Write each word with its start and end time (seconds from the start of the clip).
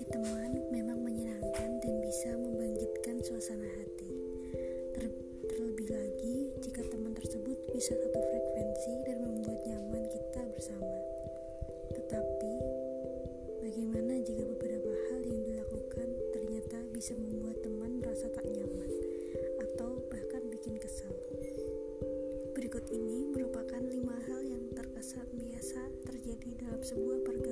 memiliki 0.00 0.16
teman 0.16 0.52
memang 0.72 0.98
menyenangkan 1.04 1.70
dan 1.76 1.94
bisa 2.00 2.32
membangkitkan 2.32 3.20
suasana 3.20 3.68
hati. 3.68 4.08
Ter 4.96 5.04
terlebih 5.44 5.92
lagi 5.92 6.36
jika 6.64 6.80
teman 6.88 7.12
tersebut 7.12 7.60
bisa 7.68 7.92
satu 7.92 8.16
frekuensi 8.16 8.92
dan 9.04 9.20
membuat 9.20 9.60
nyaman 9.68 10.04
kita 10.08 10.40
bersama. 10.56 10.96
Tetapi, 11.92 12.54
bagaimana 13.60 14.24
jika 14.24 14.40
beberapa 14.48 14.88
hal 14.88 15.20
yang 15.20 15.42
dilakukan 15.44 16.08
ternyata 16.32 16.78
bisa 16.96 17.12
membuat 17.20 17.60
teman 17.60 18.00
merasa 18.00 18.32
tak 18.32 18.48
nyaman 18.48 18.90
atau 19.68 20.00
bahkan 20.08 20.48
bikin 20.48 20.80
kesal? 20.80 21.12
Berikut 22.56 22.88
ini 22.88 23.28
merupakan 23.36 23.84
lima 23.84 24.16
hal 24.32 24.40
yang 24.48 24.64
terkesan 24.72 25.28
biasa 25.36 26.08
terjadi 26.08 26.56
dalam 26.56 26.80
sebuah 26.80 27.20
pergaulan 27.20 27.49